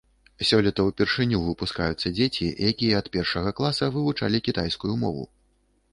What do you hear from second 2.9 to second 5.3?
ад першага класа вывучалі кітайскую мову.